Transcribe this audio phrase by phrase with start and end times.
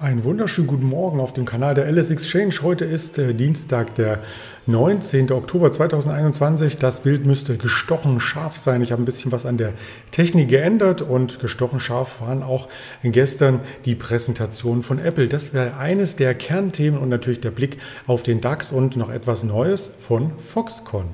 [0.00, 2.54] Einen wunderschönen guten Morgen auf dem Kanal der LS Exchange.
[2.62, 4.20] Heute ist äh, Dienstag, der
[4.64, 5.30] 19.
[5.30, 6.76] Oktober 2021.
[6.76, 8.80] Das Bild müsste gestochen scharf sein.
[8.80, 9.74] Ich habe ein bisschen was an der
[10.10, 12.70] Technik geändert und gestochen scharf waren auch
[13.02, 15.28] gestern die Präsentationen von Apple.
[15.28, 19.42] Das wäre eines der Kernthemen und natürlich der Blick auf den DAX und noch etwas
[19.42, 21.08] Neues von Foxconn.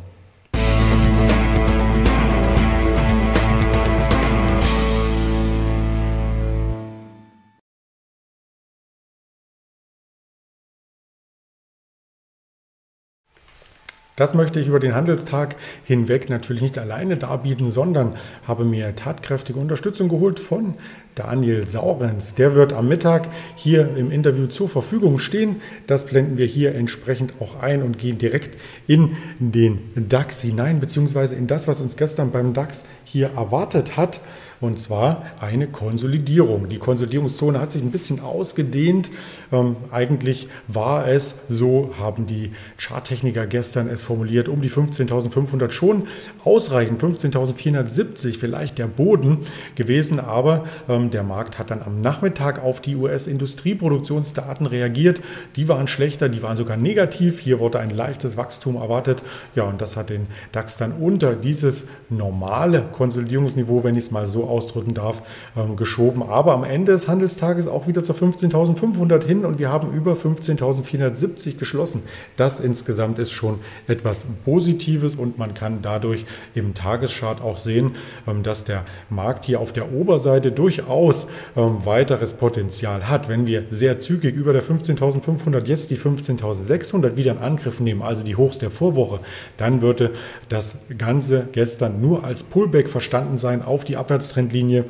[14.16, 19.58] Das möchte ich über den Handelstag hinweg natürlich nicht alleine darbieten, sondern habe mir tatkräftige
[19.58, 20.72] Unterstützung geholt von
[21.14, 22.32] Daniel Saurens.
[22.32, 25.60] Der wird am Mittag hier im Interview zur Verfügung stehen.
[25.86, 31.34] Das blenden wir hier entsprechend auch ein und gehen direkt in den DAX hinein, beziehungsweise
[31.34, 34.20] in das, was uns gestern beim DAX hier erwartet hat.
[34.60, 36.68] Und zwar eine Konsolidierung.
[36.68, 39.10] Die Konsolidierungszone hat sich ein bisschen ausgedehnt.
[39.52, 46.06] Ähm, eigentlich war es, so haben die Charttechniker gestern es formuliert, um die 15.500 schon
[46.44, 47.02] ausreichend.
[47.02, 49.40] 15.470 vielleicht der Boden
[49.74, 55.20] gewesen, aber ähm, der Markt hat dann am Nachmittag auf die US-Industrieproduktionsdaten reagiert.
[55.56, 57.40] Die waren schlechter, die waren sogar negativ.
[57.40, 59.22] Hier wurde ein leichtes Wachstum erwartet.
[59.54, 64.26] Ja, und das hat den DAX dann unter dieses normale Konsolidierungsniveau, wenn ich es mal
[64.26, 65.22] so ausdrücken darf,
[65.56, 66.22] ähm, geschoben.
[66.22, 71.58] Aber am Ende des Handelstages auch wieder zur 15.500 hin und wir haben über 15.470
[71.58, 72.02] geschlossen.
[72.36, 76.24] Das insgesamt ist schon etwas Positives und man kann dadurch
[76.54, 77.92] im Tageschart auch sehen,
[78.26, 83.28] ähm, dass der Markt hier auf der Oberseite durchaus ähm, weiteres Potenzial hat.
[83.28, 88.22] Wenn wir sehr zügig über der 15.500 jetzt die 15.600 wieder in Angriff nehmen, also
[88.22, 89.20] die Hochs der Vorwoche,
[89.56, 90.12] dann würde
[90.48, 94.84] das Ganze gestern nur als Pullback verstanden sein auf die Abwärtstrend Trendlinie,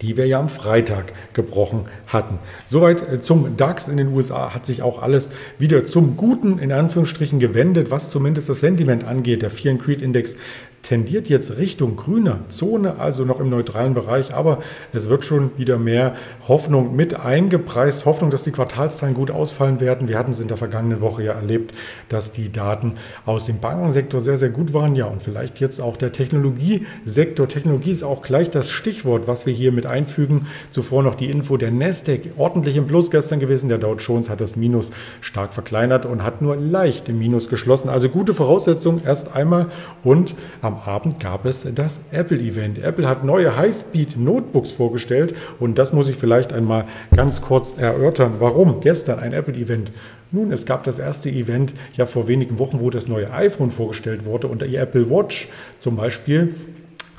[0.00, 2.38] die wir ja am Freitag gebrochen hatten.
[2.64, 6.72] Soweit äh, zum DAX in den USA hat sich auch alles wieder zum Guten in
[6.72, 9.42] Anführungsstrichen gewendet, was zumindest das Sentiment angeht.
[9.42, 10.36] Der Fear and Creed Index
[10.82, 14.58] tendiert jetzt Richtung grüner Zone, also noch im neutralen Bereich, aber
[14.92, 16.14] es wird schon wieder mehr
[16.48, 18.06] Hoffnung mit eingepreist.
[18.06, 20.08] Hoffnung, dass die Quartalszahlen gut ausfallen werden.
[20.08, 21.74] Wir hatten es in der vergangenen Woche ja erlebt,
[22.08, 22.94] dass die Daten
[23.26, 24.94] aus dem Bankensektor sehr, sehr gut waren.
[24.94, 27.46] Ja, und vielleicht jetzt auch der Technologiesektor.
[27.46, 30.46] Technologie ist auch gleich das Stichwort, was wir hier mit einfügen.
[30.70, 33.68] Zuvor noch die Info, der Nasdaq ordentlich im Plus gestern gewesen.
[33.68, 34.90] Der Dow Jones hat das Minus
[35.20, 37.90] stark verkleinert und hat nur leicht im Minus geschlossen.
[37.90, 39.66] Also gute Voraussetzungen erst einmal
[40.02, 42.78] und am am Abend gab es das Apple-Event.
[42.78, 48.34] Apple hat neue High-Speed-Notebooks vorgestellt und das muss ich vielleicht einmal ganz kurz erörtern.
[48.38, 49.90] Warum gestern ein Apple-Event?
[50.30, 54.24] Nun, es gab das erste Event ja vor wenigen Wochen, wo das neue iPhone vorgestellt
[54.24, 55.48] wurde und die Apple Watch
[55.78, 56.54] zum Beispiel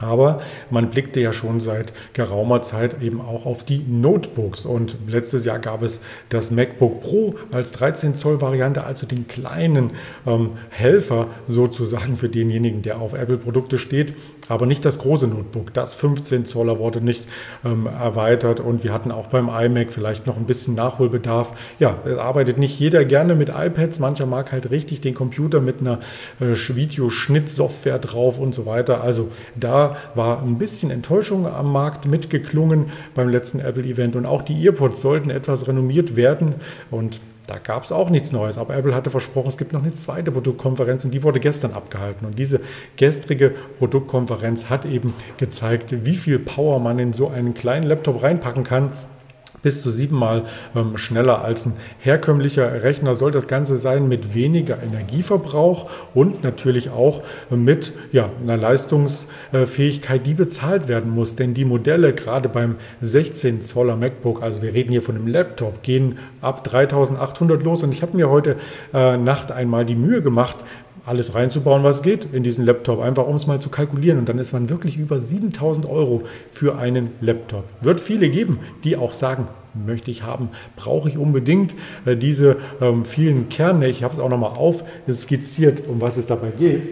[0.02, 4.66] aber man blickte ja schon seit geraumer Zeit eben auch auf die Notebooks.
[4.66, 9.92] Und letztes Jahr gab es das MacBook Pro als 13 Zoll Variante, also den kleinen
[10.26, 14.14] ähm, Helfer sozusagen für denjenigen, der auf Apple-Produkte steht.
[14.50, 15.74] Aber nicht das große Notebook.
[15.74, 17.28] Das 15 Zoller wurde nicht
[17.64, 18.60] ähm, erweitert.
[18.60, 21.54] Und wir hatten auch beim iMac vielleicht noch ein bisschen Nachholbedarf.
[21.80, 24.00] Ja, es arbeitet nicht jeder gerne mit iPads.
[24.00, 26.00] Mancher mag halt richtig den Computer mit einer
[26.40, 29.02] äh, Videoschnittsoftware drauf und so weiter.
[29.02, 34.66] Also da war ein bisschen Enttäuschung am Markt mitgeklungen beim letzten Apple-Event und auch die
[34.66, 36.56] EarPods sollten etwas renommiert werden
[36.90, 39.94] und da gab es auch nichts Neues, aber Apple hatte versprochen, es gibt noch eine
[39.94, 42.26] zweite Produktkonferenz und die wurde gestern abgehalten.
[42.26, 42.62] Und diese
[42.96, 48.64] gestrige Produktkonferenz hat eben gezeigt, wie viel Power man in so einen kleinen Laptop reinpacken
[48.64, 48.94] kann
[49.62, 50.44] bis zu siebenmal
[50.76, 56.90] ähm, schneller als ein herkömmlicher Rechner soll das Ganze sein mit weniger Energieverbrauch und natürlich
[56.90, 61.36] auch mit ja, einer Leistungsfähigkeit, die bezahlt werden muss.
[61.36, 65.84] Denn die Modelle gerade beim 16 Zoller MacBook, also wir reden hier von einem Laptop,
[65.84, 67.84] gehen ab 3800 los.
[67.84, 68.56] Und ich habe mir heute
[68.94, 70.58] äh, Nacht einmal die Mühe gemacht,
[71.06, 74.20] alles reinzubauen, was geht in diesen Laptop, einfach um es mal zu kalkulieren.
[74.20, 77.64] Und dann ist man wirklich über 7000 Euro für einen Laptop.
[77.82, 81.76] Wird viele geben, die auch sagen, möchte ich haben, brauche ich unbedingt
[82.06, 83.88] äh, diese ähm, vielen Kerne.
[83.88, 86.90] Ich habe es auch nochmal aufskizziert, um was es dabei geht.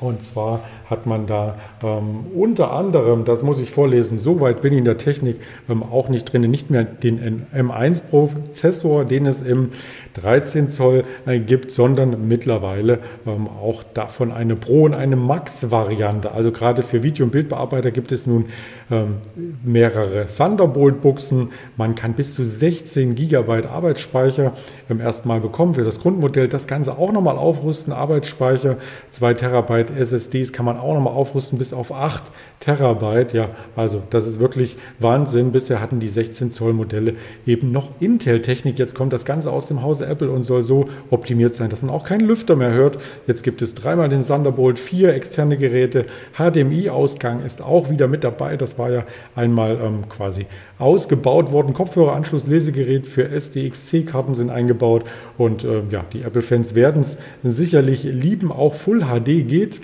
[0.00, 4.72] Und zwar hat man da ähm, unter anderem, das muss ich vorlesen, so weit bin
[4.72, 5.36] ich in der Technik
[5.68, 9.70] ähm, auch nicht drin, nicht mehr den M1-Prozessor, den es im
[10.14, 16.32] 13 Zoll äh, gibt, sondern mittlerweile ähm, auch davon eine Pro- und eine Max-Variante.
[16.32, 18.46] Also gerade für Video- und Bildbearbeiter gibt es nun
[18.90, 19.16] ähm,
[19.64, 21.50] mehrere Thunderbolt-Buchsen.
[21.76, 24.52] Man kann bis zu 16 GB Arbeitsspeicher
[24.90, 26.48] ähm, erstmal bekommen für das Grundmodell.
[26.48, 28.76] Das Ganze auch nochmal aufrüsten, Arbeitsspeicher,
[29.10, 32.30] 2 Terabyte SSDs kann man man auch nochmal aufrüsten bis auf 8
[32.60, 33.32] Terabyte.
[33.32, 35.52] Ja, also das ist wirklich Wahnsinn.
[35.52, 37.14] Bisher hatten die 16 Zoll Modelle
[37.46, 38.78] eben noch Intel-Technik.
[38.78, 41.94] Jetzt kommt das Ganze aus dem Hause Apple und soll so optimiert sein, dass man
[41.94, 42.98] auch keinen Lüfter mehr hört.
[43.26, 46.06] Jetzt gibt es dreimal den Thunderbolt 4 externe Geräte.
[46.36, 48.56] HDMI-Ausgang ist auch wieder mit dabei.
[48.56, 49.04] Das war ja
[49.34, 50.46] einmal ähm, quasi
[50.78, 51.74] ausgebaut worden.
[51.74, 55.04] Kopfhöreranschluss, Lesegerät für SDXC-Karten sind eingebaut.
[55.38, 58.50] Und äh, ja, die Apple-Fans werden es sicherlich lieben.
[58.50, 59.80] Auch Full HD geht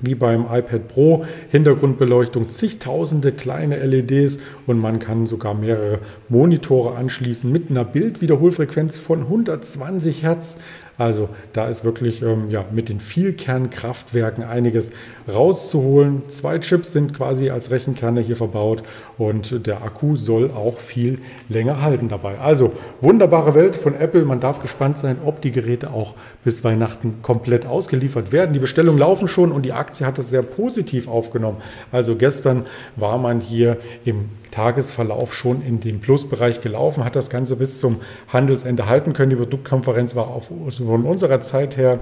[0.00, 5.98] wie beim iPad Pro, Hintergrundbeleuchtung, zigtausende kleine LEDs und man kann sogar mehrere
[6.28, 10.56] Monitore anschließen mit einer Bildwiederholfrequenz von 120 Hertz.
[11.00, 14.92] Also da ist wirklich ähm, ja, mit den Vielkernkraftwerken einiges
[15.32, 16.24] rauszuholen.
[16.28, 18.82] Zwei Chips sind quasi als Rechenkerne hier verbaut
[19.16, 21.18] und der Akku soll auch viel
[21.48, 22.38] länger halten dabei.
[22.38, 24.26] Also wunderbare Welt von Apple.
[24.26, 26.12] Man darf gespannt sein, ob die Geräte auch
[26.44, 28.52] bis Weihnachten komplett ausgeliefert werden.
[28.52, 31.62] Die Bestellungen laufen schon und die Aktie hat das sehr positiv aufgenommen.
[31.92, 32.66] Also gestern
[32.96, 38.00] war man hier im Tagesverlauf schon in dem Plusbereich gelaufen, hat das Ganze bis zum
[38.28, 39.30] Handelsende halten können.
[39.30, 42.00] Die Produktkonferenz war auf, von unserer Zeit her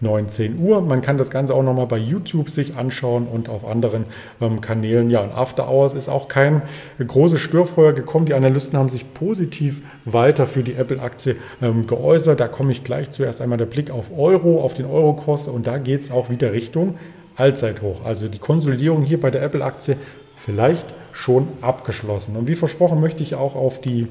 [0.00, 0.80] 19 Uhr.
[0.80, 4.06] Man kann das Ganze auch nochmal bei YouTube sich anschauen und auf anderen
[4.40, 5.10] ähm, Kanälen.
[5.10, 6.62] Ja, und After Hours ist auch kein
[7.04, 8.26] großes Störfeuer gekommen.
[8.26, 12.40] Die Analysten haben sich positiv weiter für die Apple-Aktie ähm, geäußert.
[12.40, 15.78] Da komme ich gleich zuerst einmal der Blick auf Euro, auf den Euro-Kurs und da
[15.78, 16.96] geht es auch wieder Richtung
[17.36, 18.04] Allzeithoch.
[18.04, 19.96] Also die Konsolidierung hier bei der Apple-Aktie
[20.34, 22.36] vielleicht schon abgeschlossen.
[22.36, 24.08] Und wie versprochen möchte ich auch auf die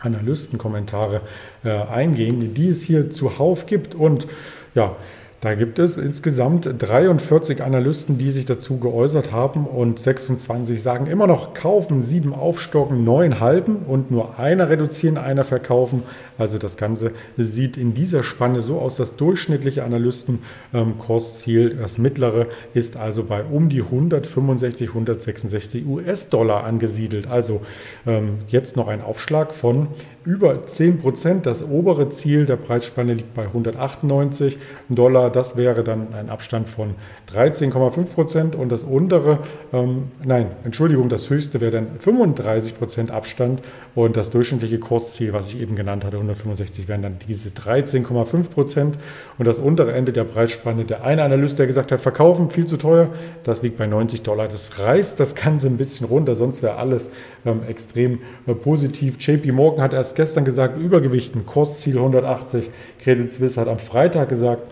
[0.00, 1.20] Analystenkommentare
[1.64, 3.94] äh, eingehen, die es hier zuhauf gibt.
[3.94, 4.26] Und
[4.74, 4.96] ja,
[5.42, 11.26] da gibt es insgesamt 43 Analysten, die sich dazu geäußert haben und 26 sagen immer
[11.26, 16.04] noch kaufen, sieben aufstocken, neun halten und nur einer reduzieren, einer verkaufen.
[16.38, 22.96] Also das Ganze sieht in dieser Spanne so aus, das durchschnittliche Analystenkursziel, das mittlere, ist
[22.96, 27.26] also bei um die 165, 166 US-Dollar angesiedelt.
[27.28, 27.62] Also
[28.06, 29.88] ähm, jetzt noch ein Aufschlag von
[30.24, 31.46] über 10 Prozent.
[31.46, 35.30] Das obere Ziel der Preisspanne liegt bei 198 Dollar.
[35.32, 36.94] Das wäre dann ein Abstand von
[37.34, 38.54] 13,5 Prozent.
[38.54, 39.38] Und das untere,
[39.72, 43.62] ähm, nein, Entschuldigung, das höchste wäre dann 35 Prozent Abstand.
[43.94, 48.98] Und das durchschnittliche Kursziel, was ich eben genannt hatte, 165, wären dann diese 13,5 Prozent.
[49.38, 52.76] Und das untere Ende der Preisspanne, der eine Analyst, der gesagt hat, verkaufen, viel zu
[52.76, 53.08] teuer,
[53.44, 54.48] das liegt bei 90 Dollar.
[54.48, 57.10] Das reißt das Ganze ein bisschen runter, sonst wäre alles
[57.44, 59.16] ähm, extrem äh, positiv.
[59.18, 62.70] JP Morgan hat erst gestern gesagt, Übergewichten, Kursziel 180.
[63.00, 64.62] Credit Suisse hat am Freitag gesagt,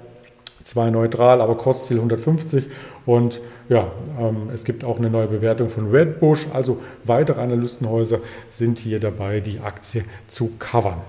[0.70, 2.66] zwar neutral, aber Kursziel 150.
[3.06, 6.46] Und ja, ähm, es gibt auch eine neue Bewertung von Redbush.
[6.52, 8.18] Also weitere Analystenhäuser
[8.48, 11.00] sind hier dabei, die Aktie zu covern.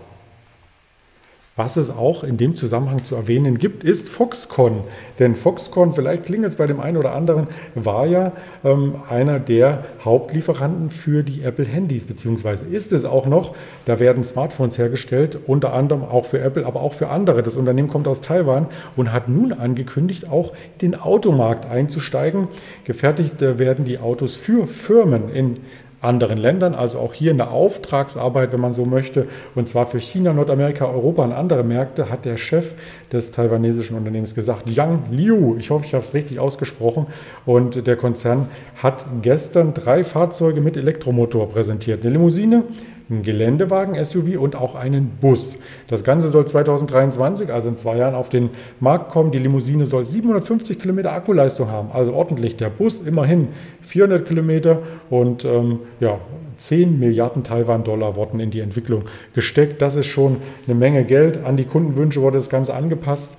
[1.64, 4.80] Was es auch in dem Zusammenhang zu erwähnen gibt, ist Foxconn.
[5.20, 8.32] Denn Foxconn, vielleicht klingelt es bei dem einen oder anderen, war ja
[8.64, 13.54] ähm, einer der Hauptlieferanten für die Apple-Handys, beziehungsweise ist es auch noch.
[13.86, 17.44] Da werden Smartphones hergestellt, unter anderem auch für Apple, aber auch für andere.
[17.44, 18.66] Das Unternehmen kommt aus Taiwan
[18.96, 22.48] und hat nun angekündigt, auch den Automarkt einzusteigen.
[22.86, 25.58] Gefertigt äh, werden die Autos für Firmen in
[26.02, 30.00] anderen Ländern, also auch hier in der Auftragsarbeit, wenn man so möchte, und zwar für
[30.00, 32.74] China, Nordamerika, Europa und andere Märkte, hat der Chef
[33.12, 37.06] des taiwanesischen Unternehmens gesagt, Yang Liu, ich hoffe, ich habe es richtig ausgesprochen,
[37.46, 38.48] und der Konzern
[38.82, 42.04] hat gestern drei Fahrzeuge mit Elektromotor präsentiert.
[42.04, 42.64] Eine Limousine,
[43.12, 45.58] einen Geländewagen, SUV und auch einen Bus.
[45.88, 48.50] Das Ganze soll 2023, also in zwei Jahren, auf den
[48.80, 49.32] Markt kommen.
[49.32, 52.56] Die Limousine soll 750 Kilometer Akkuleistung haben, also ordentlich.
[52.56, 53.50] Der Bus immerhin
[53.82, 56.20] 400 Kilometer und ähm, ja,
[56.58, 59.04] 10 Milliarden Taiwan-Dollar wurden in die Entwicklung
[59.34, 59.82] gesteckt.
[59.82, 61.44] Das ist schon eine Menge Geld.
[61.44, 63.36] An die Kundenwünsche wurde das Ganze angepasst.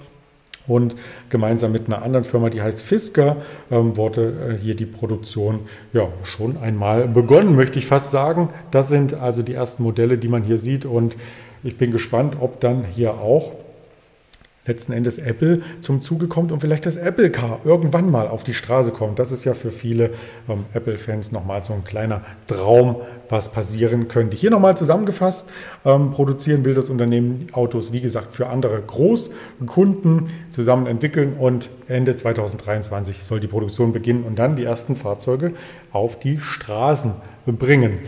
[0.67, 0.95] Und
[1.29, 3.37] gemeinsam mit einer anderen Firma, die heißt Fisker,
[3.71, 5.61] ähm, wurde äh, hier die Produktion
[5.93, 8.51] ja schon einmal begonnen, möchte ich fast sagen.
[8.71, 10.85] Das sind also die ersten Modelle, die man hier sieht.
[10.85, 11.17] Und
[11.65, 13.53] ich bin gespannt, ob dann hier auch
[14.65, 18.55] letzten Endes Apple zum Zuge kommt und vielleicht das Apple Car irgendwann mal auf die
[18.55, 19.19] Straße kommt.
[19.19, 20.11] Das ist ja für viele
[20.49, 22.97] ähm, Apple-Fans nochmal so ein kleiner Traum,
[23.29, 24.37] was passieren könnte.
[24.37, 25.51] Hier nochmal zusammengefasst,
[25.85, 32.15] ähm, produzieren will das Unternehmen Autos, wie gesagt, für andere Großkunden zusammen entwickeln und Ende
[32.15, 35.55] 2023 soll die Produktion beginnen und dann die ersten Fahrzeuge
[35.93, 37.15] auf die Straßen
[37.47, 37.99] bringen.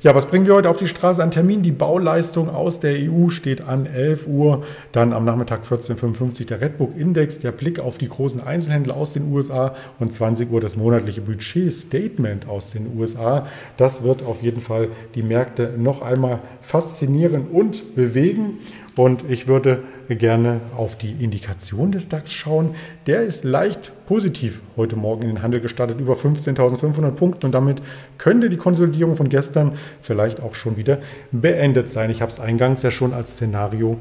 [0.00, 1.64] Ja, was bringen wir heute auf die Straße an Termin?
[1.64, 4.62] Die Bauleistung aus der EU steht an 11 Uhr,
[4.92, 9.32] dann am Nachmittag 14.55 der Redbook Index, der Blick auf die großen Einzelhändler aus den
[9.32, 13.48] USA und 20 Uhr das monatliche Budget-Statement aus den USA.
[13.76, 14.86] Das wird auf jeden Fall
[15.16, 18.58] die Märkte noch einmal faszinieren und bewegen.
[18.98, 22.74] Und ich würde gerne auf die Indikation des DAX schauen.
[23.06, 27.46] Der ist leicht positiv heute Morgen in den Handel gestartet, über 15.500 Punkten.
[27.46, 27.80] Und damit
[28.18, 30.98] könnte die Konsolidierung von gestern vielleicht auch schon wieder
[31.30, 32.10] beendet sein.
[32.10, 33.98] Ich habe es eingangs ja schon als Szenario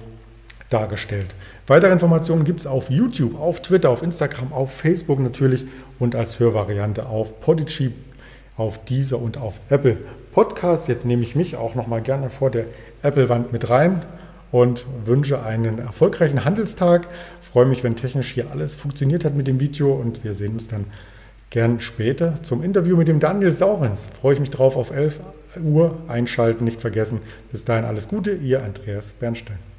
[0.72, 1.27] dargestellt.
[1.68, 5.66] Weitere Informationen gibt es auf YouTube, auf Twitter, auf Instagram, auf Facebook natürlich
[6.00, 7.92] und als Hörvariante auf Podigy,
[8.56, 9.98] auf Deezer und auf Apple
[10.34, 10.88] Podcasts.
[10.88, 12.66] Jetzt nehme ich mich auch noch mal gerne vor der
[13.04, 14.01] Apple-Wand mit rein
[14.51, 17.08] und wünsche einen erfolgreichen Handelstag.
[17.42, 20.68] freue mich, wenn technisch hier alles funktioniert hat mit dem Video und wir sehen uns
[20.68, 20.86] dann
[21.50, 24.08] gern später zum Interview mit dem Daniel Saurens.
[24.20, 25.20] Freue ich mich drauf auf 11
[25.63, 27.20] Uhr einschalten, nicht vergessen.
[27.51, 29.76] Bis dahin alles Gute, ihr Andreas Bernstein.